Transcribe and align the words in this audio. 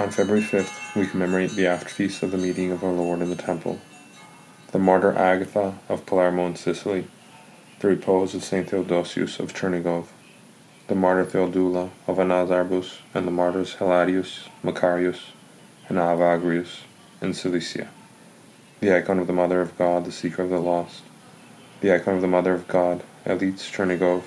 On 0.00 0.10
February 0.10 0.42
5th, 0.42 0.96
we 0.96 1.06
commemorate 1.06 1.50
the 1.50 1.66
after 1.66 1.90
feast 1.90 2.22
of 2.22 2.30
the 2.30 2.38
meeting 2.38 2.72
of 2.72 2.82
our 2.82 2.90
Lord 2.90 3.20
in 3.20 3.28
the 3.28 3.36
Temple, 3.36 3.78
the 4.72 4.78
martyr 4.78 5.14
Agatha 5.14 5.74
of 5.90 6.06
Palermo 6.06 6.46
in 6.46 6.56
Sicily, 6.56 7.06
the 7.80 7.88
repose 7.88 8.34
of 8.34 8.42
St. 8.42 8.66
Theodosius 8.66 9.38
of 9.38 9.52
Chernigov, 9.52 10.06
the 10.88 10.94
martyr 10.94 11.26
Theodula 11.26 11.90
of 12.06 12.16
Anazarbus, 12.16 13.00
and 13.12 13.26
the 13.26 13.30
martyrs 13.30 13.74
Hilarius, 13.74 14.48
Macarius, 14.64 15.20
and 15.90 15.98
Evagrius 15.98 16.78
in 17.20 17.34
Cilicia, 17.34 17.88
the 18.80 18.96
icon 18.96 19.18
of 19.18 19.26
the 19.26 19.34
Mother 19.34 19.60
of 19.60 19.76
God, 19.76 20.06
the 20.06 20.12
seeker 20.12 20.44
of 20.44 20.48
the 20.48 20.60
lost, 20.60 21.02
the 21.82 21.94
icon 21.94 22.14
of 22.14 22.22
the 22.22 22.26
Mother 22.26 22.54
of 22.54 22.66
God, 22.68 23.02
Elitz 23.26 23.70
Chernigov, 23.70 24.22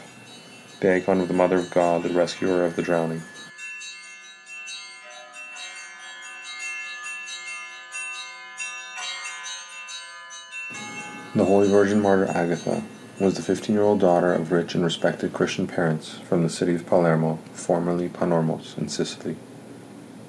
the 0.81 0.93
icon 0.93 1.19
of 1.19 1.27
the 1.27 1.33
Mother 1.33 1.57
of 1.57 1.71
God, 1.71 2.03
the 2.03 2.13
rescuer 2.13 2.63
of 2.63 2.75
the 2.75 2.83
drowning. 2.83 3.23
The 11.35 11.45
Holy 11.45 11.67
Virgin 11.67 11.99
Martyr 11.99 12.27
Agatha 12.27 12.83
was 13.19 13.33
the 13.33 13.41
15 13.41 13.73
year 13.73 13.83
old 13.83 13.99
daughter 13.99 14.31
of 14.31 14.51
rich 14.51 14.75
and 14.75 14.83
respected 14.83 15.33
Christian 15.33 15.65
parents 15.65 16.19
from 16.29 16.43
the 16.43 16.49
city 16.49 16.75
of 16.75 16.85
Palermo, 16.85 17.39
formerly 17.53 18.07
Panormos, 18.07 18.77
in 18.77 18.87
Sicily. 18.87 19.35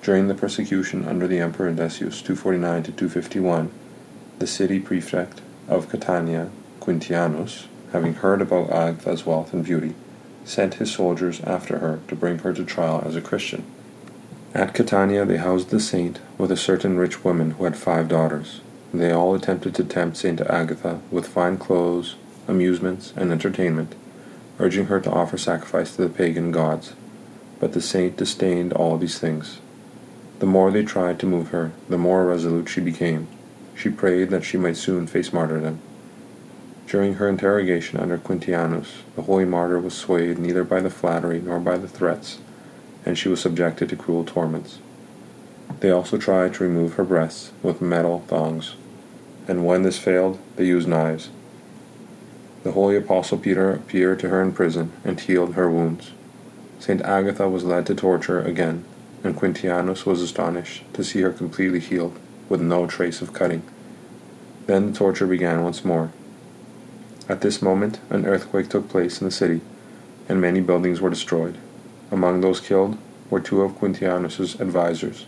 During 0.01 0.29
the 0.29 0.35
persecution 0.35 1.07
under 1.07 1.27
the 1.27 1.41
Emperor 1.41 1.71
Decius 1.73 2.23
249 2.23 2.85
to 2.85 2.93
251, 2.93 3.71
the 4.39 4.47
city 4.47 4.81
prefect 4.81 5.43
of 5.69 5.91
Catania, 5.91 6.49
Quintianus, 6.81 7.67
having 7.93 8.15
heard 8.15 8.41
about 8.41 8.71
Agatha's 8.71 9.27
wealth 9.27 9.53
and 9.53 9.63
beauty, 9.63 9.95
sent 10.47 10.75
his 10.75 10.91
soldiers 10.91 11.43
after 11.43 11.81
her 11.81 12.01
to 12.09 12.17
bring 12.17 12.39
her 12.39 12.55
to 12.55 12.65
trial 12.65 13.03
as 13.05 13.15
a 13.15 13.21
Christian. 13.21 13.63
At 14.55 14.73
Catania 14.73 15.27
they 15.27 15.37
housed 15.37 15.69
the 15.69 15.81
saint 15.81 16.21
with 16.39 16.51
a 16.51 16.57
certain 16.57 16.97
rich 16.97 17.23
woman 17.23 17.51
who 17.51 17.65
had 17.65 17.77
five 17.77 18.09
daughters. 18.09 18.63
They 18.95 19.11
all 19.11 19.35
attempted 19.35 19.75
to 19.75 19.83
tempt 19.83 20.19
Saint 20.19 20.41
Agatha 20.41 21.01
with 21.11 21.27
fine 21.27 21.57
clothes, 21.57 22.15
amusements, 22.47 23.13
and 23.17 23.33
entertainment, 23.33 23.97
urging 24.61 24.87
her 24.87 25.01
to 25.01 25.11
offer 25.11 25.37
sacrifice 25.37 25.97
to 25.97 26.03
the 26.03 26.09
pagan 26.09 26.53
gods. 26.53 26.95
But 27.59 27.73
the 27.73 27.81
saint 27.81 28.17
disdained 28.17 28.73
all 28.73 28.97
these 28.97 29.19
things. 29.19 29.59
The 30.39 30.47
more 30.47 30.71
they 30.71 30.85
tried 30.85 31.19
to 31.19 31.27
move 31.27 31.49
her, 31.49 31.73
the 31.89 31.99
more 31.99 32.25
resolute 32.25 32.69
she 32.69 32.81
became. 32.81 33.27
She 33.75 33.91
prayed 33.91 34.31
that 34.31 34.45
she 34.45 34.57
might 34.57 34.77
soon 34.77 35.09
face 35.09 35.33
martyrdom. 35.33 35.81
During 36.87 37.15
her 37.15 37.29
interrogation 37.29 37.99
under 37.99 38.17
Quintianus, 38.17 39.03
the 39.17 39.23
holy 39.23 39.45
martyr 39.45 39.81
was 39.81 39.95
swayed 39.95 40.39
neither 40.39 40.63
by 40.63 40.79
the 40.79 40.89
flattery 40.89 41.41
nor 41.41 41.59
by 41.59 41.79
the 41.79 41.89
threats, 41.89 42.39
and 43.05 43.19
she 43.19 43.29
was 43.29 43.41
subjected 43.41 43.89
to 43.89 43.97
cruel 43.97 44.25
torments. 44.25 44.79
They 45.81 45.91
also 45.91 46.17
tried 46.17 46.55
to 46.55 46.63
remove 46.63 46.95
her 46.95 47.05
breasts 47.05 47.51
with 47.61 47.83
metal 47.83 48.21
thongs 48.29 48.77
and 49.47 49.67
when 49.67 49.83
this 49.83 49.99
failed, 49.99 50.39
they 50.57 50.65
used 50.65 50.89
knives. 50.89 51.31
The 52.63 52.73
holy 52.73 52.97
apostle 52.97 53.39
Peter 53.39 53.71
appeared 53.73 54.21
to 54.21 54.31
her 54.31 54.41
in 54.41 54.53
prison 54.53 54.93
and 55.05 55.21
healed 55.21 55.55
her 55.55 55.71
wounds. 55.71 56.13
Saint 56.79 57.03
Agatha 57.03 57.49
was 57.49 57.65
led 57.65 57.87
to 57.87 57.95
torture 57.95 58.41
again, 58.41 58.85
and 59.23 59.37
Quintianus 59.37 60.07
was 60.07 60.23
astonished 60.23 60.83
to 60.95 61.05
see 61.05 61.21
her 61.21 61.33
completely 61.33 61.81
healed, 61.81 62.19
with 62.49 62.61
no 62.61 62.87
trace 62.87 63.21
of 63.23 63.33
cutting. 63.33 63.63
Then 64.67 64.93
the 64.93 64.99
torture 64.99 65.27
began 65.27 65.63
once 65.63 65.85
more. 65.85 66.11
At 67.29 67.41
this 67.41 67.63
moment, 67.63 68.01
an 68.11 68.27
earthquake 68.27 68.69
took 68.69 68.89
place 68.89 69.21
in 69.21 69.27
the 69.27 69.31
city, 69.31 69.61
and 70.29 70.41
many 70.41 70.61
buildings 70.61 71.01
were 71.01 71.11
destroyed. 71.11 71.57
Among 72.11 72.41
those 72.41 72.61
killed 72.61 72.99
were 73.31 73.41
two 73.41 73.63
of 73.63 73.73
Quintianus's 73.73 74.61
advisers. 74.61 75.27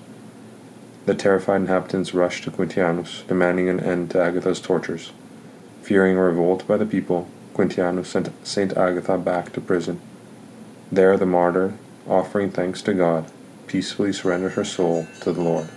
The 1.07 1.15
terrified 1.15 1.61
inhabitants 1.61 2.15
rushed 2.15 2.43
to 2.45 2.51
Quintianus, 2.51 3.25
demanding 3.29 3.69
an 3.69 3.79
end 3.79 4.11
to 4.11 4.21
Agatha's 4.21 4.61
tortures. 4.61 5.13
Fearing 5.83 6.17
a 6.17 6.21
revolt 6.21 6.67
by 6.67 6.77
the 6.77 6.85
people, 6.85 7.29
Quintianus 7.55 8.09
sent 8.09 8.29
Saint 8.45 8.77
Agatha 8.77 9.17
back 9.17 9.53
to 9.53 9.61
prison. 9.61 10.01
There 10.91 11.17
the 11.17 11.25
martyr, 11.25 11.75
offering 12.09 12.51
thanks 12.51 12.83
to 12.83 12.93
God, 12.93 13.31
peacefully 13.69 14.13
surrendered 14.13 14.55
her 14.55 14.65
soul 14.65 15.07
to 15.21 15.33
the 15.33 15.43
Lord. 15.43 15.69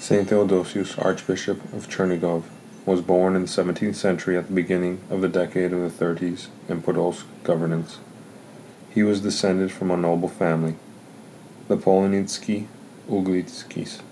Saint 0.00 0.30
Theodosius, 0.30 0.98
Archbishop 0.98 1.62
of 1.72 1.88
Chernigov, 1.88 2.42
was 2.84 3.00
born 3.00 3.36
in 3.36 3.42
the 3.42 3.48
17th 3.48 3.94
century 3.94 4.36
at 4.36 4.48
the 4.48 4.52
beginning 4.52 5.00
of 5.10 5.20
the 5.20 5.28
decade 5.28 5.72
of 5.72 5.80
the 5.80 6.04
30s 6.04 6.48
in 6.68 6.82
Podolsk 6.82 7.24
governance. 7.44 8.00
He 8.90 9.04
was 9.04 9.20
descended 9.20 9.70
from 9.70 9.92
a 9.92 9.96
noble 9.96 10.28
family 10.28 10.74
the 11.72 11.78
Polonitsky 11.82 12.66
Uglitskis. 13.08 14.02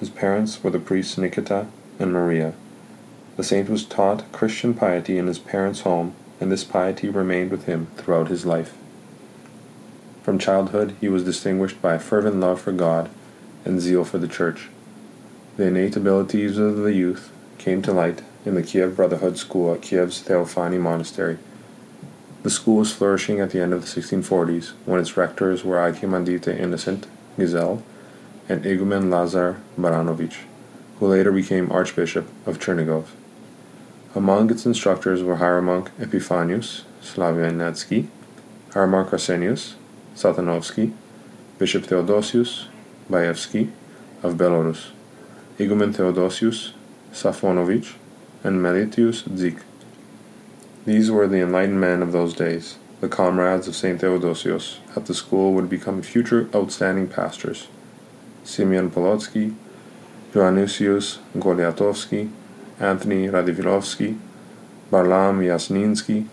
His 0.00 0.08
parents 0.08 0.64
were 0.64 0.70
the 0.70 0.78
priests 0.78 1.18
Nikita 1.18 1.66
and 1.98 2.14
Maria. 2.14 2.54
The 3.36 3.44
saint 3.44 3.68
was 3.68 3.84
taught 3.84 4.32
Christian 4.32 4.72
piety 4.72 5.18
in 5.18 5.26
his 5.26 5.38
parents' 5.38 5.82
home, 5.82 6.14
and 6.40 6.50
this 6.50 6.64
piety 6.64 7.10
remained 7.10 7.50
with 7.50 7.66
him 7.66 7.88
throughout 7.98 8.28
his 8.28 8.46
life. 8.46 8.74
From 10.22 10.38
childhood, 10.38 10.96
he 10.98 11.10
was 11.10 11.24
distinguished 11.24 11.82
by 11.82 11.96
a 11.96 11.98
fervent 11.98 12.36
love 12.36 12.62
for 12.62 12.72
God 12.72 13.10
and 13.66 13.82
zeal 13.82 14.06
for 14.06 14.16
the 14.16 14.26
Church. 14.26 14.70
The 15.58 15.66
innate 15.66 15.96
abilities 15.96 16.56
of 16.56 16.78
the 16.78 16.94
youth 16.94 17.30
came 17.58 17.82
to 17.82 17.92
light 17.92 18.22
in 18.46 18.54
the 18.54 18.62
Kiev 18.62 18.96
Brotherhood 18.96 19.36
School 19.36 19.74
at 19.74 19.82
Kiev's 19.82 20.22
Theophany 20.22 20.78
Monastery 20.78 21.36
the 22.44 22.50
school 22.50 22.76
was 22.76 22.92
flourishing 22.92 23.40
at 23.40 23.50
the 23.50 23.60
end 23.60 23.72
of 23.72 23.80
the 23.80 24.00
1640s 24.00 24.74
when 24.84 25.00
its 25.00 25.16
rectors 25.16 25.64
were 25.64 25.76
Archimandrite 25.76 26.46
Innocent 26.46 27.06
Gizel 27.38 27.82
and 28.50 28.62
Igumen 28.64 29.10
Lazar 29.10 29.62
Baranovich, 29.78 30.40
who 30.98 31.06
later 31.06 31.32
became 31.32 31.72
Archbishop 31.72 32.28
of 32.44 32.58
Chernigov. 32.58 33.06
Among 34.14 34.50
its 34.50 34.66
instructors 34.66 35.22
were 35.22 35.36
Hieromonk 35.36 35.88
Epiphanius 35.98 36.82
Slavianetsky, 37.02 38.08
Hieromonk 38.72 39.10
Arsenius 39.10 39.76
Satanovsky, 40.14 40.92
Bishop 41.58 41.84
Theodosius 41.84 42.66
Bayevsky 43.10 43.70
of 44.22 44.34
Belarus, 44.34 44.90
Igumen 45.58 45.94
Theodosius 45.94 46.74
Safonovich, 47.10 47.94
and 48.42 48.60
Melitius 48.60 49.22
Dzik. 49.22 49.62
These 50.86 51.10
were 51.10 51.26
the 51.26 51.40
enlightened 51.40 51.80
men 51.80 52.02
of 52.02 52.12
those 52.12 52.34
days. 52.34 52.76
The 53.00 53.08
comrades 53.08 53.66
of 53.66 53.74
St. 53.74 53.98
Theodosius 53.98 54.80
at 54.94 55.06
the 55.06 55.14
school 55.14 55.54
would 55.54 55.70
become 55.70 56.02
future 56.02 56.48
outstanding 56.54 57.08
pastors. 57.08 57.68
Simeon 58.44 58.90
Polotsky, 58.90 59.54
Dionysius 60.32 61.20
Goliatovsky, 61.36 62.30
Anthony 62.78 63.28
Radivilovsky, 63.28 64.18
Barlaam 64.90 65.40
Yasinsky. 65.40 66.28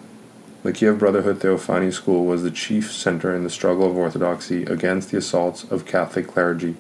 The 0.64 0.74
Kiev 0.74 1.00
Brotherhood 1.00 1.40
Theophany 1.40 1.92
School 1.92 2.26
was 2.26 2.44
the 2.44 2.52
chief 2.52 2.92
center 2.92 3.34
in 3.34 3.44
the 3.44 3.50
struggle 3.50 3.90
of 3.90 3.98
orthodoxy 3.98 4.64
against 4.64 5.12
the 5.12 5.18
assaults 5.18 5.64
of 5.64 5.86
Catholic 5.86 6.28
clergy, 6.28 6.76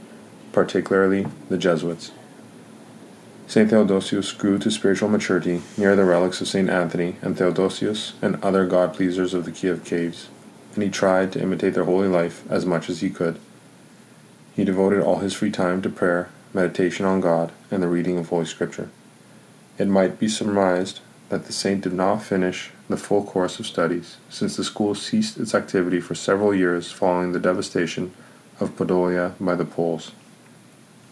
particularly 0.51 1.25
the 1.47 1.57
Jesuits. 1.57 2.11
St. 3.51 3.69
Theodosius 3.69 4.31
grew 4.31 4.57
to 4.59 4.71
spiritual 4.71 5.09
maturity 5.09 5.61
near 5.75 5.93
the 5.93 6.05
relics 6.05 6.39
of 6.39 6.47
St. 6.47 6.69
Anthony 6.69 7.17
and 7.21 7.37
Theodosius 7.37 8.13
and 8.21 8.41
other 8.41 8.65
God 8.65 8.93
pleasers 8.93 9.33
of 9.33 9.43
the 9.43 9.51
Kiev 9.51 9.83
caves, 9.83 10.29
and 10.73 10.81
he 10.81 10.89
tried 10.89 11.33
to 11.33 11.41
imitate 11.41 11.73
their 11.73 11.83
holy 11.83 12.07
life 12.07 12.49
as 12.49 12.65
much 12.65 12.89
as 12.89 13.01
he 13.01 13.09
could. 13.09 13.41
He 14.53 14.63
devoted 14.63 15.01
all 15.01 15.17
his 15.17 15.33
free 15.33 15.51
time 15.51 15.81
to 15.81 15.89
prayer, 15.89 16.29
meditation 16.53 17.05
on 17.05 17.19
God, 17.19 17.51
and 17.69 17.83
the 17.83 17.89
reading 17.89 18.17
of 18.17 18.29
Holy 18.29 18.45
Scripture. 18.45 18.89
It 19.77 19.89
might 19.89 20.17
be 20.17 20.29
surmised 20.29 21.01
that 21.27 21.43
the 21.43 21.51
saint 21.51 21.81
did 21.81 21.91
not 21.91 22.23
finish 22.23 22.71
the 22.87 22.95
full 22.95 23.25
course 23.25 23.59
of 23.59 23.67
studies, 23.67 24.15
since 24.29 24.55
the 24.55 24.63
school 24.63 24.95
ceased 24.95 25.37
its 25.37 25.53
activity 25.53 25.99
for 25.99 26.15
several 26.15 26.55
years 26.55 26.89
following 26.89 27.33
the 27.33 27.37
devastation 27.37 28.13
of 28.61 28.77
Podolia 28.77 29.33
by 29.41 29.55
the 29.55 29.65
Poles. 29.65 30.13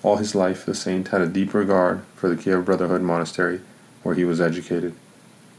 All 0.02 0.16
his 0.16 0.34
life, 0.34 0.66
the 0.66 0.74
saint 0.74 1.10
had 1.10 1.22
a 1.22 1.28
deep 1.28 1.54
regard 1.54 2.04
for 2.16 2.30
the 2.30 2.42
Kiev 2.42 2.64
Brotherhood 2.64 3.02
Monastery, 3.02 3.60
where 4.02 4.16
he 4.16 4.24
was 4.24 4.40
educated. 4.40 4.94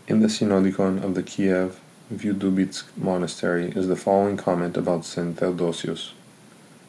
In 0.08 0.20
the 0.20 0.28
Synodicon 0.28 1.04
of 1.04 1.14
the 1.14 1.22
Kiev 1.22 1.78
Vydubitsk 2.12 2.84
Monastery 2.96 3.70
is 3.76 3.86
the 3.86 3.96
following 3.96 4.38
comment 4.38 4.78
about 4.78 5.04
St. 5.04 5.36
Theodosius. 5.36 6.14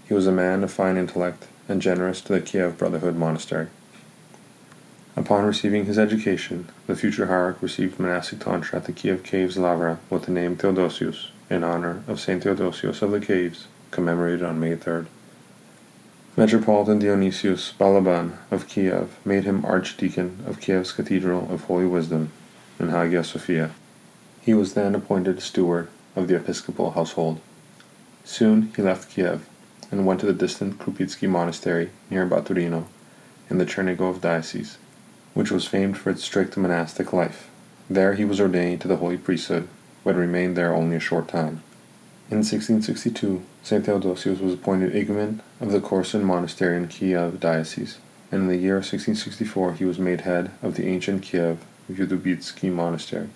He 0.07 0.13
was 0.13 0.27
a 0.27 0.31
man 0.31 0.63
of 0.63 0.71
fine 0.71 0.95
intellect 0.95 1.47
and 1.67 1.81
generous 1.81 2.21
to 2.21 2.33
the 2.33 2.41
Kiev 2.41 2.77
Brotherhood 2.77 3.17
Monastery. 3.17 3.67
Upon 5.17 5.43
receiving 5.43 5.85
his 5.85 5.99
education, 5.99 6.69
the 6.87 6.95
future 6.95 7.25
hierarch 7.25 7.61
received 7.61 7.99
monastic 7.99 8.39
tonsure 8.39 8.77
at 8.77 8.85
the 8.85 8.93
Kiev 8.93 9.23
Caves 9.23 9.57
Lavra 9.57 9.99
with 10.09 10.23
the 10.23 10.31
name 10.31 10.55
Theodosius, 10.55 11.31
in 11.49 11.65
honor 11.65 12.01
of 12.07 12.21
St. 12.21 12.41
Theodosius 12.41 13.01
of 13.01 13.11
the 13.11 13.19
Caves, 13.19 13.67
commemorated 13.91 14.41
on 14.41 14.59
May 14.59 14.77
3rd. 14.77 15.07
Metropolitan 16.37 16.97
Dionysius 16.97 17.73
Balaban 17.77 18.37
of 18.51 18.69
Kiev 18.69 19.17
made 19.25 19.43
him 19.43 19.65
Archdeacon 19.65 20.41
of 20.47 20.61
Kiev's 20.61 20.93
Cathedral 20.93 21.51
of 21.51 21.65
Holy 21.65 21.85
Wisdom 21.85 22.31
in 22.79 22.87
Hagia 22.87 23.25
Sophia. 23.25 23.71
He 24.39 24.53
was 24.53 24.73
then 24.73 24.95
appointed 24.95 25.41
steward 25.41 25.89
of 26.15 26.29
the 26.29 26.37
episcopal 26.37 26.91
household. 26.91 27.41
Soon 28.23 28.71
he 28.73 28.81
left 28.81 29.09
Kiev 29.09 29.45
and 29.91 30.05
went 30.05 30.21
to 30.21 30.25
the 30.25 30.31
distant 30.31 30.79
Krupitsky 30.79 31.27
monastery 31.27 31.89
near 32.09 32.25
Baturino 32.25 32.85
in 33.49 33.57
the 33.57 33.65
Chernigov 33.65 34.21
diocese, 34.21 34.77
which 35.33 35.51
was 35.51 35.67
famed 35.67 35.97
for 35.97 36.11
its 36.11 36.23
strict 36.23 36.55
monastic 36.55 37.11
life. 37.11 37.49
There 37.89 38.13
he 38.13 38.23
was 38.23 38.39
ordained 38.39 38.79
to 38.81 38.87
the 38.87 38.95
holy 38.95 39.17
priesthood, 39.17 39.67
but 40.05 40.15
remained 40.15 40.55
there 40.55 40.73
only 40.73 40.95
a 40.95 41.01
short 41.01 41.27
time. 41.27 41.61
In 42.31 42.37
1662, 42.37 43.43
St. 43.61 43.85
Theodosius 43.85 44.39
was 44.39 44.53
appointed 44.53 44.95
igumen 44.95 45.41
of 45.59 45.73
the 45.73 45.81
Korsun 45.81 46.23
monastery 46.23 46.77
in 46.77 46.87
Kiev 46.87 47.41
diocese, 47.41 47.97
and 48.31 48.43
in 48.43 48.47
the 48.47 48.55
year 48.55 48.75
1664 48.75 49.73
he 49.73 49.83
was 49.83 49.99
made 49.99 50.21
head 50.21 50.49
of 50.61 50.75
the 50.75 50.87
ancient 50.87 51.23
Kiev 51.23 51.59
Vydubitsky 51.91 52.71
monastery. 52.71 53.27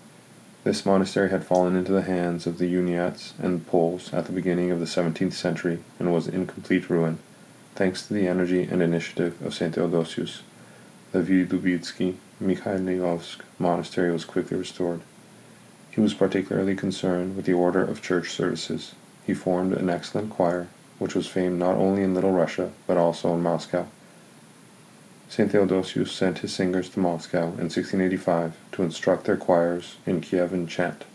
This 0.63 0.85
monastery 0.85 1.29
had 1.29 1.43
fallen 1.43 1.75
into 1.75 1.91
the 1.91 2.03
hands 2.03 2.47
of 2.47 2.57
the 2.57 2.67
Uniates 2.67 3.33
and 3.37 3.67
Poles 3.67 4.13
at 4.13 4.27
the 4.27 4.31
beginning 4.31 4.71
of 4.71 4.79
the 4.79 4.85
17th 4.85 5.33
century 5.33 5.79
and 5.99 6.13
was 6.13 6.29
in 6.29 6.47
complete 6.47 6.89
ruin. 6.89 7.19
Thanks 7.75 8.07
to 8.07 8.13
the 8.13 8.29
energy 8.29 8.63
and 8.63 8.81
initiative 8.81 9.35
of 9.45 9.53
St. 9.53 9.75
Theodosius, 9.75 10.41
the 11.11 11.19
Vydubitsky 11.19 12.15
Mikhailovsk 12.41 13.41
monastery 13.59 14.13
was 14.13 14.23
quickly 14.23 14.55
restored. 14.55 15.01
He 15.95 16.01
was 16.01 16.13
particularly 16.13 16.75
concerned 16.75 17.37
with 17.37 17.45
the 17.45 17.53
order 17.53 17.81
of 17.81 18.01
church 18.01 18.31
services. 18.31 18.95
He 19.25 19.33
formed 19.33 19.73
an 19.73 19.89
excellent 19.89 20.29
choir, 20.29 20.67
which 20.99 21.15
was 21.15 21.25
famed 21.25 21.57
not 21.57 21.77
only 21.77 22.03
in 22.03 22.13
Little 22.13 22.33
Russia, 22.33 22.71
but 22.85 22.97
also 22.97 23.33
in 23.33 23.41
Moscow. 23.41 23.87
St. 25.29 25.49
Theodosius 25.49 26.11
sent 26.11 26.39
his 26.39 26.53
singers 26.53 26.89
to 26.89 26.99
Moscow 26.99 27.43
in 27.43 27.69
1685 27.71 28.57
to 28.73 28.83
instruct 28.83 29.23
their 29.23 29.37
choirs 29.37 29.95
in 30.05 30.19
Kievan 30.19 30.67
chant. 30.67 31.05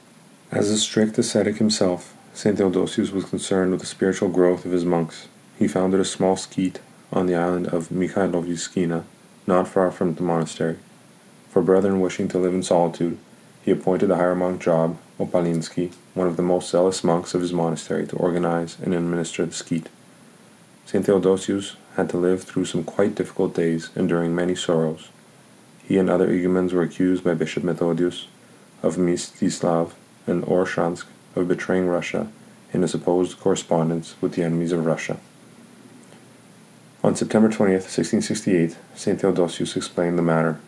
As 0.50 0.70
a 0.70 0.78
strict 0.78 1.18
ascetic 1.18 1.58
himself, 1.58 2.16
St. 2.32 2.56
Theodosius 2.56 3.12
was 3.12 3.26
concerned 3.26 3.72
with 3.72 3.80
the 3.80 3.86
spiritual 3.86 4.30
growth 4.30 4.64
of 4.64 4.72
his 4.72 4.86
monks. 4.86 5.28
He 5.58 5.68
founded 5.68 6.00
a 6.00 6.04
small 6.06 6.36
skete 6.36 6.80
on 7.12 7.26
the 7.26 7.34
island 7.34 7.66
of 7.66 7.90
Mikhailovskina, 7.90 9.04
not 9.46 9.68
far 9.68 9.90
from 9.90 10.14
the 10.14 10.22
monastery. 10.22 10.78
For 11.50 11.60
brethren 11.60 12.00
wishing 12.00 12.28
to 12.28 12.38
live 12.38 12.54
in 12.54 12.62
solitude, 12.62 13.18
he 13.62 13.70
appointed 13.70 14.10
a 14.10 14.16
hieromonk 14.16 14.60
Job 14.60 14.96
Opalinsky, 15.18 15.92
one 16.14 16.26
of 16.26 16.36
the 16.36 16.42
most 16.42 16.70
zealous 16.70 17.04
monks 17.04 17.34
of 17.34 17.40
his 17.40 17.52
monastery, 17.52 18.06
to 18.06 18.16
organize 18.16 18.78
and 18.80 18.94
administer 18.94 19.44
the 19.44 19.52
skete. 19.52 19.88
St. 20.86 21.04
Theodosius 21.04 21.76
had 21.96 22.08
to 22.10 22.16
live 22.16 22.42
through 22.42 22.64
some 22.64 22.84
quite 22.84 23.14
difficult 23.14 23.54
days, 23.54 23.90
enduring 23.94 24.34
many 24.34 24.54
sorrows. 24.54 25.08
He 25.84 25.98
and 25.98 26.08
other 26.08 26.28
igumens 26.28 26.72
were 26.72 26.82
accused 26.82 27.22
by 27.22 27.34
Bishop 27.34 27.62
Methodius 27.62 28.26
of 28.82 28.96
Mstislav 28.96 29.92
and 30.26 30.42
Orshansk 30.44 31.04
of 31.36 31.48
betraying 31.48 31.86
Russia 31.86 32.28
in 32.72 32.82
a 32.82 32.88
supposed 32.88 33.38
correspondence 33.40 34.14
with 34.20 34.34
the 34.34 34.42
enemies 34.42 34.72
of 34.72 34.86
Russia. 34.86 35.18
On 37.02 37.16
September 37.16 37.48
20th, 37.48 37.88
1668, 37.88 38.76
St. 38.94 39.20
Theodosius 39.20 39.76
explained 39.76 40.18
the 40.18 40.22
matter. 40.22 40.60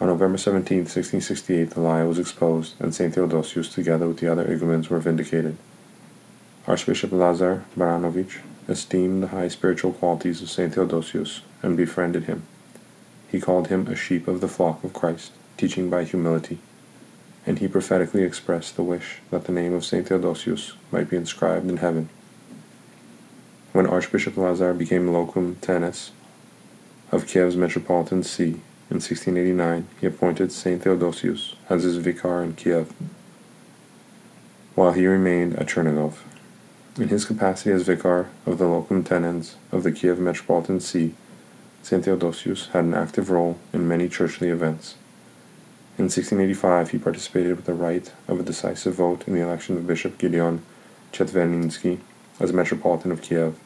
On 0.00 0.08
November 0.08 0.38
17, 0.38 0.78
1668, 0.78 1.70
the 1.70 1.80
lie 1.80 2.02
was 2.02 2.18
exposed, 2.18 2.74
and 2.80 2.92
St. 2.92 3.14
Theodosius, 3.14 3.72
together 3.72 4.08
with 4.08 4.18
the 4.18 4.30
other 4.30 4.44
igumens, 4.44 4.90
were 4.90 4.98
vindicated. 4.98 5.56
Archbishop 6.66 7.12
Lazar 7.12 7.64
Baranovich 7.76 8.40
esteemed 8.68 9.22
the 9.22 9.28
high 9.28 9.46
spiritual 9.46 9.92
qualities 9.92 10.42
of 10.42 10.50
St. 10.50 10.74
Theodosius 10.74 11.42
and 11.62 11.76
befriended 11.76 12.24
him. 12.24 12.42
He 13.30 13.40
called 13.40 13.68
him 13.68 13.86
a 13.86 13.94
sheep 13.94 14.26
of 14.26 14.40
the 14.40 14.48
flock 14.48 14.82
of 14.82 14.92
Christ, 14.92 15.30
teaching 15.56 15.88
by 15.90 16.02
humility, 16.02 16.58
and 17.46 17.60
he 17.60 17.68
prophetically 17.68 18.24
expressed 18.24 18.74
the 18.74 18.82
wish 18.82 19.18
that 19.30 19.44
the 19.44 19.52
name 19.52 19.74
of 19.74 19.84
St. 19.84 20.08
Theodosius 20.08 20.72
might 20.90 21.08
be 21.08 21.16
inscribed 21.16 21.70
in 21.70 21.76
heaven. 21.76 22.08
When 23.72 23.86
Archbishop 23.86 24.36
Lazar 24.36 24.74
became 24.74 25.12
locum 25.12 25.56
tenens 25.60 26.10
of 27.12 27.26
Kiev's 27.26 27.56
metropolitan 27.56 28.24
see 28.24 28.60
in 28.90 28.96
1689, 28.96 29.88
he 29.98 30.06
appointed 30.06 30.52
St. 30.52 30.82
Theodosius 30.82 31.54
as 31.70 31.84
his 31.84 31.96
vicar 31.96 32.42
in 32.42 32.52
Kiev, 32.52 32.92
while 34.74 34.92
he 34.92 35.06
remained 35.06 35.56
at 35.56 35.68
Chernigov. 35.68 36.18
In 36.98 37.08
his 37.08 37.24
capacity 37.24 37.70
as 37.70 37.82
vicar 37.82 38.28
of 38.44 38.58
the 38.58 38.68
locum 38.68 39.02
tenens 39.02 39.56
of 39.72 39.84
the 39.84 39.90
Kiev 39.90 40.18
Metropolitan 40.18 40.80
See, 40.80 41.14
St. 41.82 42.04
Theodosius 42.04 42.68
had 42.68 42.84
an 42.84 42.92
active 42.92 43.30
role 43.30 43.58
in 43.72 43.88
many 43.88 44.06
churchly 44.06 44.50
events. 44.50 44.96
In 45.96 46.04
1685, 46.04 46.90
he 46.90 46.98
participated 46.98 47.56
with 47.56 47.64
the 47.64 47.72
right 47.72 48.12
of 48.28 48.38
a 48.38 48.42
decisive 48.42 48.96
vote 48.96 49.26
in 49.26 49.32
the 49.32 49.40
election 49.40 49.78
of 49.78 49.86
Bishop 49.86 50.18
Gideon 50.18 50.62
Chetvertinsky 51.10 52.00
as 52.38 52.52
Metropolitan 52.52 53.12
of 53.12 53.22
Kiev, 53.22 53.58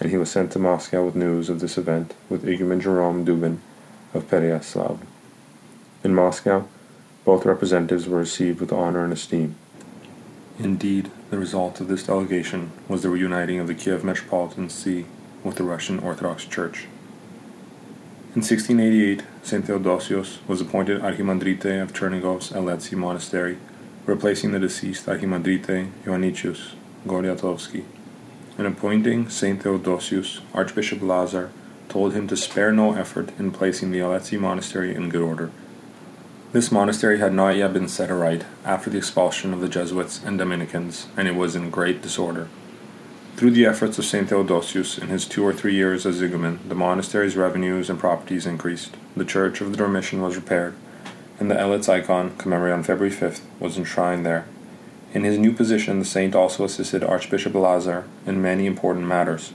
and 0.00 0.10
he 0.10 0.16
was 0.16 0.30
sent 0.30 0.52
to 0.52 0.58
Moscow 0.58 1.04
with 1.04 1.14
news 1.14 1.50
of 1.50 1.60
this 1.60 1.76
event 1.76 2.14
with 2.30 2.44
Igumen 2.44 2.80
Jerome 2.80 3.26
Dubin 3.26 3.58
of 4.14 4.30
Pereyaslav. 4.30 5.00
In 6.02 6.14
Moscow, 6.14 6.66
both 7.24 7.44
representatives 7.44 8.06
were 8.06 8.18
received 8.18 8.60
with 8.60 8.72
honor 8.72 9.04
and 9.04 9.12
esteem. 9.12 9.56
Indeed, 10.58 11.10
the 11.30 11.38
result 11.38 11.80
of 11.80 11.88
this 11.88 12.06
delegation 12.06 12.70
was 12.88 13.02
the 13.02 13.08
reuniting 13.08 13.58
of 13.58 13.66
the 13.66 13.74
Kiev 13.74 14.04
Metropolitan 14.04 14.70
See 14.70 15.06
with 15.42 15.56
the 15.56 15.64
Russian 15.64 15.98
Orthodox 15.98 16.44
Church. 16.44 16.86
In 18.34 18.40
1688, 18.40 19.22
St. 19.42 19.64
Theodosius 19.64 20.38
was 20.46 20.60
appointed 20.60 21.00
Archimandrite 21.00 21.82
of 21.82 21.92
Chernigov's 21.92 22.50
Aletsy 22.50 22.96
Monastery, 22.96 23.58
replacing 24.06 24.52
the 24.52 24.58
deceased 24.58 25.06
Archimandrite 25.06 25.90
Ioannicius 26.04 26.74
Gordiatovsky. 27.06 27.84
In 28.58 28.66
appointing 28.66 29.28
St. 29.28 29.62
Theodosius, 29.62 30.40
Archbishop 30.52 31.02
Lazar 31.02 31.50
told 31.88 32.12
him 32.12 32.26
to 32.28 32.36
spare 32.36 32.72
no 32.72 32.94
effort 32.94 33.30
in 33.38 33.50
placing 33.50 33.90
the 33.90 34.00
Aletsy 34.00 34.38
Monastery 34.38 34.94
in 34.94 35.08
good 35.08 35.22
order 35.22 35.50
this 36.54 36.70
monastery 36.70 37.18
had 37.18 37.34
not 37.34 37.56
yet 37.56 37.72
been 37.72 37.88
set 37.88 38.12
aright 38.12 38.44
after 38.64 38.88
the 38.88 38.96
expulsion 38.96 39.52
of 39.52 39.60
the 39.60 39.68
Jesuits 39.68 40.22
and 40.22 40.38
Dominicans, 40.38 41.08
and 41.16 41.26
it 41.26 41.34
was 41.34 41.56
in 41.56 41.68
great 41.68 42.00
disorder. 42.00 42.48
Through 43.34 43.50
the 43.50 43.66
efforts 43.66 43.98
of 43.98 44.04
St. 44.04 44.28
Theodosius 44.28 44.96
in 44.96 45.08
his 45.08 45.26
two 45.26 45.44
or 45.44 45.52
three 45.52 45.74
years 45.74 46.06
as 46.06 46.22
igumen, 46.22 46.60
the 46.68 46.76
monastery's 46.76 47.34
revenues 47.34 47.90
and 47.90 47.98
properties 47.98 48.46
increased, 48.46 48.96
the 49.16 49.24
church 49.24 49.60
of 49.60 49.72
the 49.72 49.76
Dormition 49.76 50.22
was 50.22 50.36
repaired, 50.36 50.76
and 51.40 51.50
the 51.50 51.56
Elitz 51.56 51.88
icon, 51.88 52.36
commemorated 52.38 52.78
on 52.78 52.84
February 52.84 53.12
5th, 53.12 53.40
was 53.58 53.76
enshrined 53.76 54.24
there. 54.24 54.46
In 55.12 55.24
his 55.24 55.38
new 55.38 55.52
position, 55.52 55.98
the 55.98 56.04
saint 56.04 56.36
also 56.36 56.62
assisted 56.62 57.02
Archbishop 57.02 57.54
Lazar 57.54 58.04
in 58.26 58.40
many 58.40 58.66
important 58.66 59.08
matters. 59.08 59.54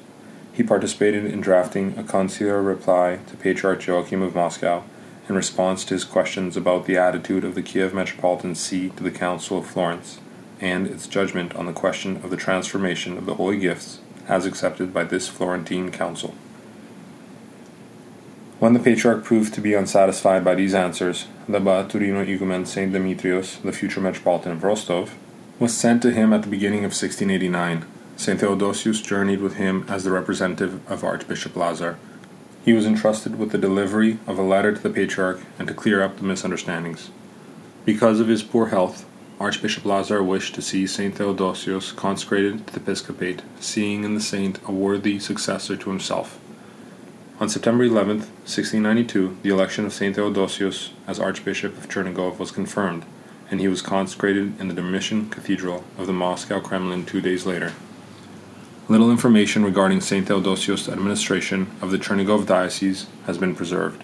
He 0.53 0.63
participated 0.63 1.25
in 1.25 1.41
drafting 1.41 1.97
a 1.97 2.03
conciliar 2.03 2.65
reply 2.65 3.19
to 3.27 3.37
Patriarch 3.37 3.85
Joachim 3.85 4.21
of 4.21 4.35
Moscow 4.35 4.83
in 5.27 5.35
response 5.35 5.85
to 5.85 5.93
his 5.93 6.03
questions 6.03 6.57
about 6.57 6.85
the 6.85 6.97
attitude 6.97 7.43
of 7.43 7.55
the 7.55 7.61
Kiev 7.61 7.93
Metropolitan 7.93 8.55
See 8.55 8.89
to 8.89 9.03
the 9.03 9.11
Council 9.11 9.59
of 9.59 9.67
Florence 9.67 10.19
and 10.59 10.87
its 10.87 11.07
judgment 11.07 11.55
on 11.55 11.65
the 11.65 11.73
question 11.73 12.17
of 12.17 12.29
the 12.29 12.37
transformation 12.37 13.17
of 13.17 13.25
the 13.25 13.35
holy 13.35 13.57
gifts 13.57 13.99
as 14.27 14.45
accepted 14.45 14.93
by 14.93 15.03
this 15.03 15.27
Florentine 15.27 15.91
Council. 15.91 16.33
When 18.59 18.73
the 18.73 18.79
Patriarch 18.79 19.23
proved 19.23 19.53
to 19.53 19.61
be 19.61 19.73
unsatisfied 19.73 20.43
by 20.43 20.55
these 20.55 20.73
answers, 20.73 21.27
the 21.47 21.59
Baturino 21.59 22.25
igumen 22.25 22.67
St. 22.67 22.91
Demetrius, 22.91 23.55
the 23.55 23.71
future 23.71 24.01
Metropolitan 24.01 24.51
of 24.51 24.63
Rostov, 24.63 25.15
was 25.59 25.75
sent 25.75 26.01
to 26.01 26.11
him 26.11 26.33
at 26.33 26.41
the 26.41 26.49
beginning 26.49 26.79
of 26.79 26.91
1689. 26.91 27.85
St. 28.19 28.37
Theodosius 28.37 28.99
journeyed 28.99 29.39
with 29.39 29.55
him 29.55 29.85
as 29.87 30.03
the 30.03 30.11
representative 30.11 30.81
of 30.91 31.05
Archbishop 31.05 31.55
Lazar 31.55 31.97
he 32.65 32.73
was 32.73 32.85
entrusted 32.85 33.39
with 33.39 33.51
the 33.51 33.57
delivery 33.57 34.19
of 34.27 34.37
a 34.37 34.43
letter 34.43 34.73
to 34.73 34.81
the 34.81 34.89
Patriarch 34.89 35.39
and 35.57 35.67
to 35.67 35.73
clear 35.73 36.03
up 36.03 36.17
the 36.17 36.23
misunderstandings. 36.23 37.09
Because 37.85 38.19
of 38.19 38.27
his 38.27 38.43
poor 38.43 38.67
health, 38.67 39.05
Archbishop 39.39 39.85
Lazar 39.85 40.21
wished 40.21 40.53
to 40.55 40.61
see 40.61 40.85
St. 40.85 41.15
Theodosius 41.15 41.93
consecrated 41.93 42.67
to 42.67 42.73
the 42.73 42.81
episcopate, 42.81 43.41
seeing 43.61 44.03
in 44.03 44.15
the 44.15 44.21
saint 44.21 44.59
a 44.67 44.71
worthy 44.73 45.17
successor 45.17 45.77
to 45.77 45.89
himself. 45.89 46.39
On 47.39 47.47
September 47.47 47.85
11, 47.85 48.17
1692, 48.17 49.37
the 49.43 49.49
election 49.49 49.85
of 49.85 49.93
St. 49.93 50.13
Theodosius 50.13 50.91
as 51.07 51.21
Archbishop 51.21 51.77
of 51.77 51.87
Chernigov 51.87 52.37
was 52.37 52.51
confirmed, 52.51 53.05
and 53.49 53.61
he 53.61 53.69
was 53.69 53.81
consecrated 53.81 54.59
in 54.59 54.67
the 54.67 54.73
Dormition 54.75 55.29
Cathedral 55.29 55.85
of 55.97 56.05
the 56.05 56.13
Moscow 56.13 56.59
Kremlin 56.59 57.05
two 57.05 57.21
days 57.21 57.45
later. 57.45 57.71
Little 58.89 59.11
information 59.11 59.63
regarding 59.63 60.01
St. 60.01 60.25
Theodosius' 60.25 60.89
administration 60.89 61.69
of 61.79 61.91
the 61.91 61.99
Chernigov 61.99 62.47
diocese 62.47 63.05
has 63.27 63.37
been 63.37 63.53
preserved. 63.53 64.03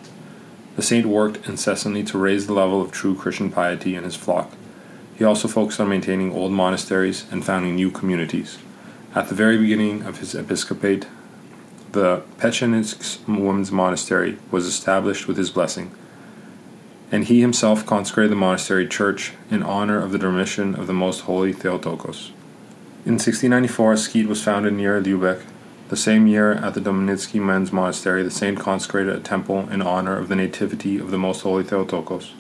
The 0.76 0.84
saint 0.84 1.08
worked 1.08 1.50
incessantly 1.50 2.04
to 2.04 2.20
raise 2.20 2.46
the 2.46 2.54
level 2.54 2.84
of 2.84 2.92
true 2.92 3.16
Christian 3.16 3.50
piety 3.50 3.96
in 3.96 4.04
his 4.04 4.16
flock. 4.16 4.52
He 5.16 5.24
also 5.24 5.48
focused 5.48 5.80
on 5.80 5.90
maintaining 5.90 6.32
old 6.32 6.52
monasteries 6.52 7.26
and 7.32 7.44
founding 7.44 7.74
new 7.74 7.90
communities. 7.90 8.60
At 9.16 9.28
the 9.28 9.34
very 9.34 9.58
beginning 9.58 10.04
of 10.04 10.20
his 10.20 10.36
episcopate, 10.36 11.08
the 11.94 12.22
Pechenitsk 12.38 13.28
Women's 13.28 13.72
Monastery 13.72 14.38
was 14.52 14.68
established 14.68 15.28
with 15.28 15.38
his 15.38 15.50
blessing, 15.50 15.90
and 17.12 17.24
he 17.24 17.42
himself 17.42 17.88
consecrated 17.88 18.32
the 18.32 18.36
monastery 18.36 18.88
church 18.88 19.34
in 19.50 19.64
honor 19.64 20.00
of 20.00 20.12
the 20.12 20.20
Dormition 20.20 20.76
of 20.76 20.86
the 20.86 20.94
Most 20.94 21.22
Holy 21.22 21.54
Theotokos. 21.54 22.34
In 23.06 23.20
1694, 23.20 23.94
a 23.94 23.98
skete 23.98 24.26
was 24.26 24.42
founded 24.42 24.74
near 24.74 25.00
Lubeck. 25.00 25.44
The 25.90 25.96
same 25.96 26.26
year, 26.26 26.54
at 26.54 26.74
the 26.74 26.82
Domnitsky 26.82 27.40
men's 27.40 27.72
monastery, 27.72 28.24
the 28.24 28.32
saint 28.32 28.60
consecrated 28.60 29.16
a 29.16 29.20
temple 29.20 29.70
in 29.70 29.84
honor 29.84 30.18
of 30.18 30.28
the 30.28 30.36
nativity 30.36 30.98
of 30.98 31.12
the 31.12 31.20
Most 31.20 31.42
Holy 31.42 31.64
Theotokos. 31.64 32.34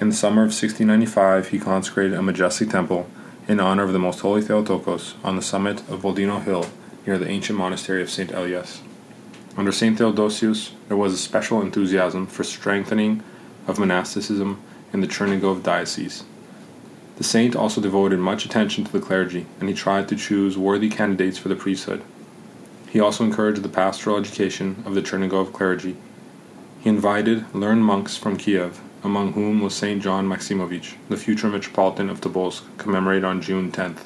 In 0.00 0.08
the 0.08 0.14
summer 0.14 0.40
of 0.40 0.56
1695, 0.56 1.48
he 1.48 1.58
consecrated 1.58 2.14
a 2.14 2.22
majestic 2.22 2.70
temple 2.70 3.06
in 3.46 3.60
honor 3.60 3.82
of 3.82 3.92
the 3.92 3.98
Most 3.98 4.20
Holy 4.20 4.40
Theotokos 4.40 5.16
on 5.22 5.36
the 5.36 5.42
summit 5.42 5.80
of 5.90 6.00
Boldino 6.00 6.42
Hill 6.42 6.64
near 7.06 7.18
the 7.18 7.28
ancient 7.28 7.58
monastery 7.58 8.00
of 8.00 8.08
St. 8.08 8.30
Elias. 8.30 8.80
Under 9.58 9.72
St. 9.72 9.98
Theodosius, 9.98 10.72
there 10.88 10.96
was 10.96 11.12
a 11.12 11.18
special 11.18 11.60
enthusiasm 11.60 12.26
for 12.26 12.44
strengthening 12.44 13.22
of 13.66 13.78
monasticism 13.78 14.58
in 14.90 15.02
the 15.02 15.06
Chernigov 15.06 15.62
diocese. 15.62 16.24
The 17.18 17.24
saint 17.24 17.56
also 17.56 17.80
devoted 17.80 18.20
much 18.20 18.44
attention 18.44 18.84
to 18.84 18.92
the 18.92 19.00
clergy, 19.00 19.46
and 19.58 19.68
he 19.68 19.74
tried 19.74 20.06
to 20.06 20.14
choose 20.14 20.56
worthy 20.56 20.88
candidates 20.88 21.36
for 21.36 21.48
the 21.48 21.56
priesthood. 21.56 22.04
He 22.88 23.00
also 23.00 23.24
encouraged 23.24 23.62
the 23.62 23.68
pastoral 23.68 24.16
education 24.16 24.84
of 24.86 24.94
the 24.94 25.02
Chernigov 25.02 25.52
clergy. 25.52 25.96
He 26.78 26.88
invited 26.88 27.52
learned 27.52 27.84
monks 27.84 28.16
from 28.16 28.36
Kiev, 28.36 28.80
among 29.02 29.32
whom 29.32 29.60
was 29.60 29.74
St. 29.74 30.00
John 30.00 30.28
Maximovich, 30.28 30.94
the 31.08 31.16
future 31.16 31.48
Metropolitan 31.48 32.08
of 32.08 32.20
Tobolsk, 32.20 32.62
commemorated 32.78 33.24
on 33.24 33.42
June 33.42 33.72
10th, 33.72 34.04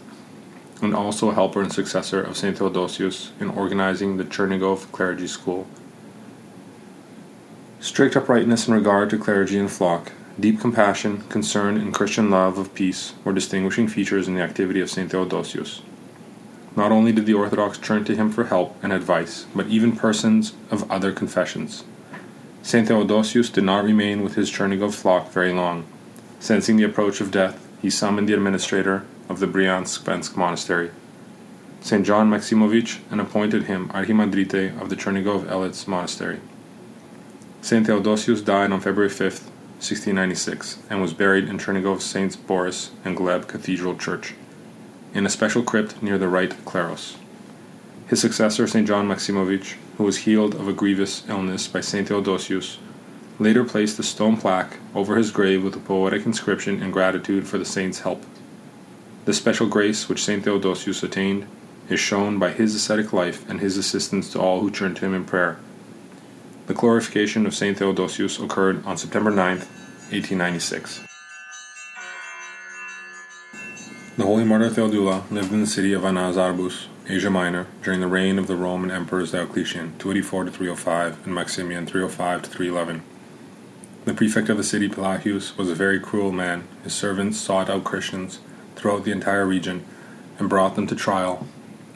and 0.80 0.94
also 0.94 1.28
a 1.28 1.34
helper 1.34 1.60
and 1.60 1.70
successor 1.70 2.22
of 2.22 2.38
St. 2.38 2.56
Theodosius 2.56 3.32
in 3.38 3.50
organizing 3.50 4.16
the 4.16 4.24
Chernigov 4.24 4.90
clergy 4.90 5.26
school. 5.26 5.66
Strict 7.78 8.16
uprightness 8.16 8.68
in 8.68 8.72
regard 8.72 9.10
to 9.10 9.18
clergy 9.18 9.58
and 9.58 9.70
flock, 9.70 10.12
deep 10.38 10.60
compassion, 10.60 11.22
concern, 11.28 11.76
and 11.76 11.94
Christian 11.94 12.30
love 12.30 12.58
of 12.58 12.74
peace 12.74 13.14
were 13.24 13.32
distinguishing 13.32 13.88
features 13.88 14.28
in 14.28 14.34
the 14.34 14.42
activity 14.42 14.80
of 14.80 14.90
St. 14.90 15.10
Theodosius. 15.10 15.82
Not 16.74 16.90
only 16.90 17.12
did 17.12 17.26
the 17.26 17.34
Orthodox 17.34 17.76
turn 17.78 18.04
to 18.06 18.16
him 18.16 18.30
for 18.30 18.44
help 18.44 18.76
and 18.82 18.92
advice, 18.92 19.46
but 19.54 19.66
even 19.66 19.96
persons 19.96 20.54
of 20.70 20.90
other 20.90 21.12
confessions. 21.12 21.84
St. 22.62 22.88
Theodosius 22.88 23.50
did 23.50 23.64
not 23.64 23.84
remain 23.84 24.22
with 24.22 24.36
his 24.36 24.50
Chernigov 24.50 24.94
flock 24.94 25.30
very 25.30 25.52
long. 25.52 25.84
Sensing 26.40 26.76
the 26.76 26.84
approach 26.84 27.20
of 27.20 27.30
death, 27.30 27.68
he 27.82 27.90
summoned 27.90 28.28
the 28.28 28.34
administrator 28.34 29.04
of 29.28 29.40
the 29.40 29.46
Bryansk 29.46 30.36
monastery, 30.36 30.90
St. 31.80 32.06
John 32.06 32.30
Maximovich, 32.30 33.00
and 33.10 33.20
appointed 33.20 33.64
him 33.64 33.88
Archimandrite 33.88 34.80
of 34.80 34.88
the 34.88 34.96
Chernigov 34.96 35.50
Elets 35.50 35.88
monastery. 35.88 36.40
St. 37.60 37.86
Theodosius 37.86 38.40
died 38.40 38.72
on 38.72 38.80
February 38.80 39.10
5, 39.10 39.51
1696, 39.82 40.78
and 40.88 41.02
was 41.02 41.12
buried 41.12 41.48
in 41.48 41.58
Chernigov's 41.58 42.04
Saints 42.04 42.36
Boris 42.36 42.92
and 43.04 43.16
Gleb 43.16 43.48
Cathedral 43.48 43.96
Church 43.96 44.34
in 45.12 45.26
a 45.26 45.28
special 45.28 45.62
crypt 45.62 46.00
near 46.00 46.18
the 46.18 46.28
right 46.28 46.50
kliros. 46.64 47.16
His 48.06 48.20
successor, 48.20 48.66
St. 48.66 48.86
John 48.86 49.08
Maximovich, 49.08 49.74
who 49.98 50.04
was 50.04 50.18
healed 50.18 50.54
of 50.54 50.68
a 50.68 50.72
grievous 50.72 51.28
illness 51.28 51.66
by 51.66 51.80
St. 51.80 52.06
Theodosius, 52.06 52.78
later 53.38 53.64
placed 53.64 53.98
a 53.98 54.04
stone 54.04 54.36
plaque 54.36 54.78
over 54.94 55.16
his 55.16 55.30
grave 55.30 55.64
with 55.64 55.74
a 55.74 55.80
poetic 55.80 56.24
inscription 56.26 56.82
in 56.82 56.90
gratitude 56.90 57.48
for 57.48 57.58
the 57.58 57.64
saint's 57.64 58.00
help. 58.00 58.22
The 59.24 59.34
special 59.34 59.66
grace 59.66 60.08
which 60.08 60.24
St. 60.24 60.44
Theodosius 60.44 61.02
attained 61.02 61.46
is 61.88 62.00
shown 62.00 62.38
by 62.38 62.52
his 62.52 62.74
ascetic 62.74 63.12
life 63.12 63.48
and 63.50 63.60
his 63.60 63.76
assistance 63.76 64.30
to 64.32 64.40
all 64.40 64.60
who 64.60 64.70
turn 64.70 64.94
to 64.94 65.04
him 65.04 65.14
in 65.14 65.24
prayer. 65.24 65.58
The 66.68 66.74
glorification 66.74 67.44
of 67.44 67.56
St. 67.56 67.76
Theodosius 67.76 68.38
occurred 68.38 68.86
on 68.86 68.96
September 68.96 69.30
9, 69.30 69.58
1896. 69.58 71.00
The 74.16 74.24
Holy 74.24 74.44
Martyr 74.44 74.70
Theodula 74.70 75.24
lived 75.32 75.52
in 75.52 75.60
the 75.62 75.66
city 75.66 75.92
of 75.92 76.02
Anazarbus, 76.02 76.86
Asia 77.08 77.30
Minor, 77.30 77.66
during 77.82 77.98
the 78.00 78.06
reign 78.06 78.38
of 78.38 78.46
the 78.46 78.54
Roman 78.54 78.92
emperors 78.92 79.32
Diocletian, 79.32 79.98
284 79.98 80.50
305 80.50 81.26
and 81.26 81.34
Maximian, 81.34 81.84
305 81.84 82.42
311. 82.42 83.02
The 84.04 84.14
prefect 84.14 84.48
of 84.48 84.56
the 84.56 84.62
city, 84.62 84.88
Pelagius, 84.88 85.58
was 85.58 85.68
a 85.68 85.74
very 85.74 85.98
cruel 85.98 86.30
man. 86.30 86.68
His 86.84 86.94
servants 86.94 87.38
sought 87.38 87.70
out 87.70 87.82
Christians 87.82 88.38
throughout 88.76 89.02
the 89.02 89.10
entire 89.12 89.46
region 89.46 89.84
and 90.38 90.48
brought 90.48 90.76
them 90.76 90.86
to 90.86 90.94
trial, 90.94 91.44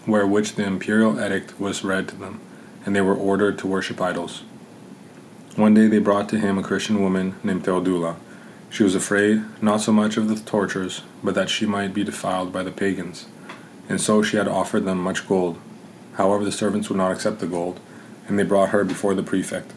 where 0.06 0.26
which 0.26 0.56
the 0.56 0.64
imperial 0.64 1.20
edict 1.20 1.60
was 1.60 1.84
read 1.84 2.08
to 2.08 2.16
them, 2.16 2.40
and 2.84 2.96
they 2.96 3.00
were 3.00 3.14
ordered 3.14 3.58
to 3.58 3.68
worship 3.68 4.00
idols. 4.00 4.42
One 5.56 5.74
day 5.74 5.86
they 5.86 5.98
brought 5.98 6.28
to 6.28 6.38
him 6.38 6.58
a 6.58 6.62
Christian 6.62 7.02
woman 7.02 7.34
named 7.42 7.64
Theodula 7.64 8.16
she 8.76 8.82
was 8.82 8.94
afraid, 8.94 9.42
not 9.62 9.80
so 9.80 9.92
much 9.92 10.16
of 10.16 10.28
the 10.28 10.36
tortures, 10.36 11.02
but 11.22 11.34
that 11.34 11.48
she 11.48 11.66
might 11.66 11.94
be 11.94 12.04
defiled 12.04 12.52
by 12.52 12.62
the 12.62 12.70
pagans, 12.70 13.26
and 13.88 14.00
so 14.00 14.22
she 14.22 14.36
had 14.36 14.48
offered 14.48 14.84
them 14.84 15.02
much 15.02 15.26
gold. 15.26 15.58
However, 16.14 16.44
the 16.44 16.52
servants 16.52 16.88
would 16.88 16.98
not 16.98 17.12
accept 17.12 17.38
the 17.38 17.46
gold, 17.46 17.80
and 18.28 18.38
they 18.38 18.42
brought 18.42 18.70
her 18.70 18.84
before 18.84 19.14
the 19.14 19.22
prefect. 19.22 19.72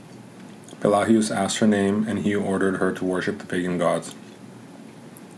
Pelagius 0.82 1.32
asked 1.32 1.60
her 1.60 1.68
name, 1.68 2.06
and 2.08 2.20
he 2.20 2.36
ordered 2.36 2.78
her 2.78 2.92
to 2.92 3.06
worship 3.06 3.40
the 3.40 3.46
pagan 3.46 3.78
gods. 3.78 4.16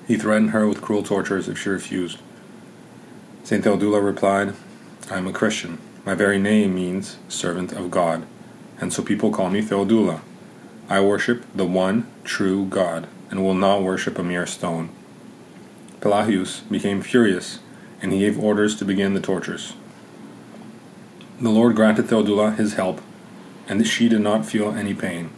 He 0.08 0.18
threatened 0.18 0.52
her 0.52 0.68
with 0.68 0.82
cruel 0.82 1.04
tortures 1.04 1.48
if 1.48 1.58
she 1.58 1.70
refused. 1.70 2.20
St. 3.44 3.64
Theodula 3.64 4.02
replied, 4.02 4.54
I 5.10 5.18
am 5.18 5.28
a 5.28 5.34
Christian. 5.34 5.80
My 6.06 6.16
very 6.16 6.40
name 6.40 6.74
means 6.74 7.18
servant 7.28 7.74
of 7.74 7.92
God, 7.92 8.26
and 8.80 8.92
so 8.92 9.04
people 9.04 9.32
call 9.32 9.50
me 9.50 9.62
Theodula. 9.62 10.22
I 10.92 11.00
worship 11.00 11.46
the 11.56 11.66
one 11.66 12.06
true 12.26 12.66
God 12.66 13.08
and 13.30 13.42
will 13.42 13.54
not 13.54 13.82
worship 13.82 14.20
a 14.20 14.24
mere 14.24 14.46
stone. 14.46 14.90
Pelagius 16.02 16.60
became 16.70 17.02
furious, 17.02 17.60
and 18.02 18.12
he 18.12 18.20
gave 18.20 18.38
orders 18.38 18.76
to 18.76 18.84
begin 18.84 19.14
the 19.14 19.22
tortures. 19.22 19.72
The 21.40 21.50
Lord 21.50 21.78
granted 21.78 22.08
Theodula 22.08 22.58
his 22.58 22.74
help, 22.74 23.00
and 23.70 23.88
she 23.88 24.10
did 24.10 24.20
not 24.20 24.46
feel 24.46 24.72
any 24.72 24.94
pain. 24.94 25.30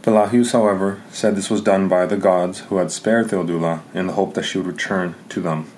Pelagius, 0.00 0.52
however, 0.52 1.02
said 1.10 1.36
this 1.36 1.50
was 1.50 1.60
done 1.60 1.86
by 1.86 2.06
the 2.06 2.16
gods 2.16 2.60
who 2.60 2.78
had 2.78 2.90
spared 2.90 3.28
Theodula 3.28 3.82
in 3.92 4.06
the 4.06 4.14
hope 4.14 4.32
that 4.32 4.44
she 4.44 4.56
would 4.56 4.66
return 4.66 5.14
to 5.28 5.42
them. 5.42 5.70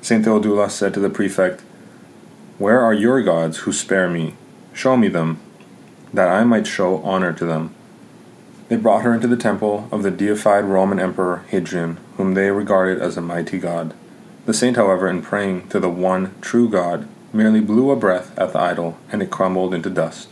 Saint 0.00 0.24
Theodula 0.24 0.70
said 0.70 0.94
to 0.94 1.00
the 1.00 1.10
prefect, 1.10 1.62
Where 2.56 2.80
are 2.80 2.94
your 2.94 3.20
gods 3.20 3.58
who 3.58 3.72
spare 3.72 4.08
me? 4.08 4.36
Show 4.72 4.96
me 4.96 5.08
them, 5.08 5.40
that 6.14 6.28
I 6.28 6.44
might 6.44 6.68
show 6.68 7.02
honor 7.02 7.32
to 7.32 7.44
them. 7.44 7.74
They 8.70 8.76
brought 8.76 9.02
her 9.02 9.12
into 9.12 9.26
the 9.26 9.36
temple 9.36 9.88
of 9.90 10.04
the 10.04 10.12
deified 10.12 10.64
Roman 10.64 11.00
Emperor 11.00 11.42
Hadrian, 11.48 11.98
whom 12.16 12.34
they 12.34 12.52
regarded 12.52 13.02
as 13.02 13.16
a 13.16 13.20
mighty 13.20 13.58
god. 13.58 13.94
The 14.46 14.54
saint, 14.54 14.76
however, 14.76 15.08
in 15.08 15.22
praying 15.22 15.68
to 15.70 15.80
the 15.80 15.90
one 15.90 16.36
true 16.40 16.68
God, 16.68 17.08
merely 17.32 17.60
blew 17.60 17.90
a 17.90 17.96
breath 17.96 18.32
at 18.38 18.52
the 18.52 18.60
idol, 18.60 18.96
and 19.10 19.22
it 19.22 19.30
crumbled 19.30 19.74
into 19.74 19.90
dust. 19.90 20.28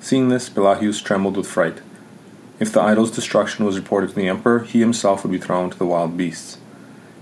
Seeing 0.00 0.28
this, 0.28 0.50
Pelagius 0.50 1.00
trembled 1.00 1.38
with 1.38 1.46
fright. 1.46 1.80
If 2.58 2.74
the 2.74 2.82
idol's 2.82 3.10
destruction 3.10 3.64
was 3.64 3.78
reported 3.78 4.10
to 4.10 4.16
the 4.16 4.28
emperor, 4.28 4.58
he 4.58 4.80
himself 4.80 5.22
would 5.22 5.32
be 5.32 5.38
thrown 5.38 5.70
to 5.70 5.78
the 5.78 5.86
wild 5.86 6.18
beasts. 6.18 6.58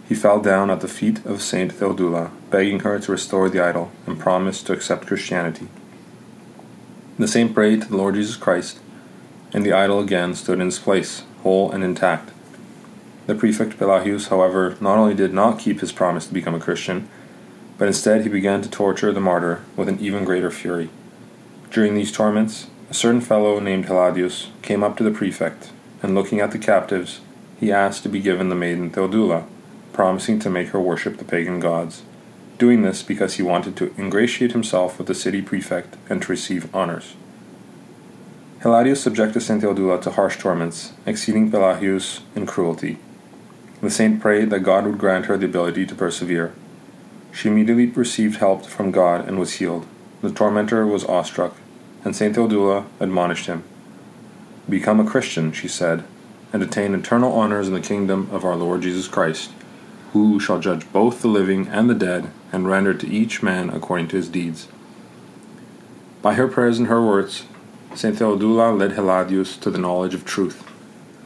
He 0.08 0.16
fell 0.16 0.40
down 0.40 0.68
at 0.68 0.80
the 0.80 0.88
feet 0.88 1.24
of 1.26 1.42
Saint 1.42 1.72
Theodula, 1.72 2.32
begging 2.50 2.80
her 2.80 2.98
to 2.98 3.12
restore 3.12 3.48
the 3.48 3.60
idol, 3.60 3.92
and 4.04 4.18
promised 4.18 4.66
to 4.66 4.72
accept 4.72 5.06
Christianity. 5.06 5.68
The 7.20 7.28
saint 7.28 7.54
prayed 7.54 7.82
to 7.82 7.88
the 7.88 7.96
Lord 7.96 8.16
Jesus 8.16 8.34
Christ 8.34 8.80
and 9.52 9.64
the 9.64 9.72
idol 9.72 10.00
again 10.00 10.34
stood 10.34 10.60
in 10.60 10.68
its 10.68 10.78
place, 10.78 11.24
whole 11.42 11.70
and 11.70 11.82
intact. 11.82 12.30
The 13.26 13.34
prefect 13.34 13.78
Pelagius, 13.78 14.28
however, 14.28 14.76
not 14.80 14.98
only 14.98 15.14
did 15.14 15.34
not 15.34 15.58
keep 15.58 15.80
his 15.80 15.92
promise 15.92 16.26
to 16.26 16.34
become 16.34 16.54
a 16.54 16.60
Christian, 16.60 17.08
but 17.76 17.88
instead 17.88 18.22
he 18.22 18.28
began 18.28 18.62
to 18.62 18.70
torture 18.70 19.12
the 19.12 19.20
martyr 19.20 19.62
with 19.76 19.88
an 19.88 19.98
even 20.00 20.24
greater 20.24 20.50
fury. 20.50 20.90
During 21.70 21.94
these 21.94 22.10
torments, 22.10 22.68
a 22.90 22.94
certain 22.94 23.20
fellow 23.20 23.60
named 23.60 23.86
Helladius 23.86 24.48
came 24.62 24.82
up 24.82 24.96
to 24.96 25.04
the 25.04 25.10
prefect, 25.10 25.70
and 26.02 26.14
looking 26.14 26.40
at 26.40 26.50
the 26.50 26.58
captives, 26.58 27.20
he 27.60 27.70
asked 27.70 28.02
to 28.04 28.08
be 28.08 28.20
given 28.20 28.48
the 28.48 28.54
maiden 28.54 28.90
Theodula, 28.90 29.44
promising 29.92 30.38
to 30.40 30.50
make 30.50 30.68
her 30.68 30.80
worship 30.80 31.18
the 31.18 31.24
pagan 31.24 31.60
gods, 31.60 32.02
doing 32.56 32.82
this 32.82 33.02
because 33.02 33.34
he 33.34 33.42
wanted 33.42 33.76
to 33.76 33.94
ingratiate 33.98 34.52
himself 34.52 34.96
with 34.96 35.06
the 35.06 35.14
city 35.14 35.42
prefect 35.42 35.96
and 36.08 36.22
to 36.22 36.32
receive 36.32 36.74
honors. 36.74 37.14
Helladius 38.60 38.96
subjected 38.96 39.40
St. 39.40 39.62
Theodula 39.62 40.02
to 40.02 40.10
harsh 40.10 40.36
torments, 40.36 40.92
exceeding 41.06 41.48
Pelagius 41.48 42.22
in 42.34 42.44
cruelty. 42.44 42.98
The 43.80 43.88
saint 43.88 44.20
prayed 44.20 44.50
that 44.50 44.60
God 44.60 44.84
would 44.84 44.98
grant 44.98 45.26
her 45.26 45.36
the 45.36 45.46
ability 45.46 45.86
to 45.86 45.94
persevere. 45.94 46.52
She 47.30 47.48
immediately 47.48 47.86
received 47.86 48.38
help 48.38 48.66
from 48.66 48.90
God 48.90 49.28
and 49.28 49.38
was 49.38 49.54
healed. 49.54 49.86
The 50.22 50.32
tormentor 50.32 50.84
was 50.84 51.04
awestruck, 51.04 51.54
and 52.04 52.16
St. 52.16 52.34
Theodula 52.34 52.86
admonished 52.98 53.46
him. 53.46 53.62
Become 54.68 54.98
a 54.98 55.08
Christian, 55.08 55.52
she 55.52 55.68
said, 55.68 56.02
and 56.52 56.60
attain 56.60 56.94
eternal 56.94 57.32
honors 57.34 57.68
in 57.68 57.74
the 57.74 57.80
kingdom 57.80 58.28
of 58.32 58.44
our 58.44 58.56
Lord 58.56 58.82
Jesus 58.82 59.06
Christ, 59.06 59.52
who 60.12 60.40
shall 60.40 60.58
judge 60.58 60.90
both 60.92 61.22
the 61.22 61.28
living 61.28 61.68
and 61.68 61.88
the 61.88 61.94
dead, 61.94 62.32
and 62.50 62.66
render 62.66 62.92
to 62.92 63.08
each 63.08 63.40
man 63.40 63.70
according 63.70 64.08
to 64.08 64.16
his 64.16 64.28
deeds. 64.28 64.66
By 66.22 66.34
her 66.34 66.48
prayers 66.48 66.80
and 66.80 66.88
her 66.88 67.00
words, 67.00 67.44
St. 67.94 68.16
Theodula 68.16 68.76
led 68.76 68.92
Helladius 68.92 69.58
to 69.60 69.70
the 69.70 69.78
knowledge 69.78 70.14
of 70.14 70.24
truth. 70.24 70.64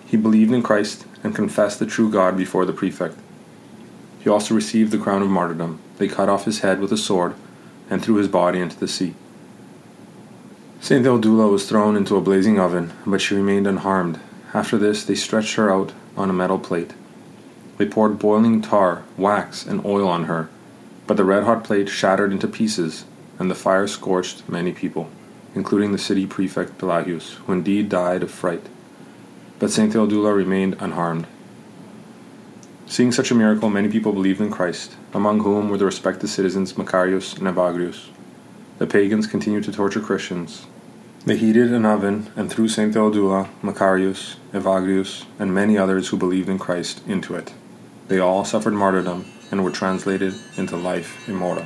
He 0.07 0.17
believed 0.17 0.53
in 0.53 0.63
Christ 0.63 1.07
and 1.23 1.35
confessed 1.35 1.79
the 1.79 1.87
true 1.87 2.11
God 2.11 2.37
before 2.37 2.65
the 2.65 2.73
prefect. 2.73 3.17
He 4.21 4.31
also 4.31 4.55
received 4.55 4.93
the 4.93 4.99
crown 4.99 5.23
of 5.23 5.29
martyrdom. 5.29 5.81
They 5.99 6.09
cut 6.09 6.29
off 6.29 6.45
his 6.45 6.61
head 6.61 6.81
with 6.81 6.93
a 6.93 6.97
sword 6.97 7.35
and 7.91 8.03
threw 8.03 8.17
his 8.17 8.29
body 8.29 8.61
into 8.61 8.79
the 8.79 8.89
sea. 8.89 9.15
St. 10.81 11.05
Theodula 11.05 11.51
was 11.51 11.69
thrown 11.69 11.97
into 11.97 12.17
a 12.17 12.21
blazing 12.21 12.59
oven, 12.59 12.93
but 13.07 13.21
she 13.21 13.35
remained 13.35 13.67
unharmed. 13.67 14.21
After 14.55 14.77
this, 14.77 15.05
they 15.05 15.15
stretched 15.15 15.55
her 15.55 15.73
out 15.73 15.93
on 16.17 16.29
a 16.29 16.33
metal 16.33 16.59
plate. 16.59 16.95
They 17.79 17.87
poured 17.87 18.19
boiling 18.19 18.63
tar, 18.63 19.05
wax, 19.17 19.65
and 19.65 19.85
oil 19.85 20.09
on 20.09 20.25
her, 20.25 20.49
but 21.07 21.17
the 21.17 21.25
red 21.25 21.45
hot 21.45 21.65
plate 21.65 21.89
shattered 21.89 22.33
into 22.33 22.47
pieces, 22.47 23.05
and 23.39 23.51
the 23.51 23.55
fire 23.55 23.87
scorched 23.87 24.49
many 24.49 24.73
people, 24.73 25.09
including 25.55 25.93
the 25.93 25.99
city 25.99 26.27
prefect 26.27 26.79
Pelagius, 26.79 27.35
who 27.35 27.53
indeed 27.53 27.89
died 27.89 28.23
of 28.23 28.31
fright. 28.31 28.67
But 29.59 29.71
St. 29.71 29.93
Theodula 29.93 30.35
remained 30.35 30.77
unharmed. 30.81 31.27
Seeing 32.87 33.13
such 33.13 33.31
a 33.31 33.35
miracle, 33.35 33.71
many 33.71 33.89
people 33.89 34.13
believed 34.13 34.41
in 34.41 34.51
Christ, 34.51 34.97
among 35.15 35.41
whom 35.41 35.69
were 35.69 35.79
the 35.79 35.85
respected 35.85 36.29
citizens 36.29 36.75
Macarius 36.75 37.39
and 37.39 37.47
Evagrius. 37.47 38.09
The 38.79 38.87
pagans 38.87 39.27
continued 39.27 39.65
to 39.65 39.73
torture 39.73 40.01
Christians. 40.01 40.67
They 41.25 41.37
heated 41.37 41.73
an 41.73 41.87
oven 41.87 42.31
and 42.35 42.51
threw 42.51 42.67
St. 42.67 42.93
Theodula, 42.93 43.49
Macarius, 43.63 44.37
Evagrius, 44.53 45.25
and 45.39 45.55
many 45.55 45.79
others 45.79 46.09
who 46.09 46.17
believed 46.17 46.49
in 46.49 46.59
Christ 46.59 47.01
into 47.07 47.35
it. 47.35 47.55
They 48.09 48.19
all 48.19 48.45
suffered 48.45 48.75
martyrdom 48.75 49.27
and 49.51 49.63
were 49.63 49.71
translated 49.71 50.35
into 50.57 50.77
life 50.77 51.29
immortal. 51.29 51.65